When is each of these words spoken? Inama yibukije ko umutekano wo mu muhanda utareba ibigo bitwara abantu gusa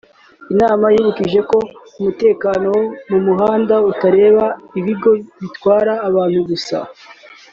Inama 0.53 0.85
yibukije 0.93 1.39
ko 1.49 1.57
umutekano 1.99 2.67
wo 3.11 3.11
mu 3.11 3.19
muhanda 3.27 3.75
utareba 3.91 4.45
ibigo 4.79 5.11
bitwara 5.41 5.93
abantu 6.07 6.39
gusa 6.49 6.77